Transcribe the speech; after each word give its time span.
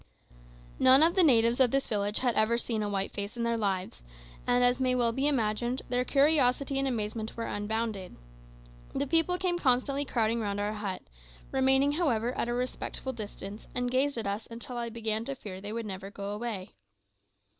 None 0.79 1.03
of 1.03 1.13
the 1.13 1.21
natives 1.21 1.59
of 1.59 1.69
this 1.69 1.85
village 1.85 2.17
had 2.17 2.33
ever 2.33 2.57
seen 2.57 2.81
a 2.81 2.89
white 2.89 3.13
face 3.13 3.37
in 3.37 3.43
their 3.43 3.55
lives, 3.55 4.01
and, 4.47 4.63
as 4.63 4.79
may 4.79 4.95
well 4.95 5.11
be 5.11 5.27
imagined, 5.27 5.83
their 5.89 6.03
curiosity 6.03 6.79
and 6.79 6.87
amazement 6.87 7.37
were 7.37 7.45
unbounded. 7.45 8.15
The 8.95 9.05
people 9.05 9.37
came 9.37 9.59
constantly 9.59 10.03
crowding 10.03 10.39
round 10.39 10.59
our 10.59 10.73
hut, 10.73 11.03
remaining, 11.51 11.91
however, 11.91 12.33
at 12.33 12.49
a 12.49 12.53
respectful 12.55 13.13
distance, 13.13 13.67
and 13.75 13.91
gazed 13.91 14.17
at 14.17 14.25
us 14.25 14.47
until 14.49 14.75
I 14.77 14.89
began 14.89 15.23
to 15.25 15.35
fear 15.35 15.61
they 15.61 15.71
would 15.71 15.85
never 15.85 16.09
go 16.09 16.31
away. 16.31 16.73